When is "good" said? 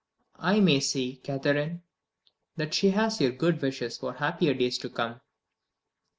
3.33-3.61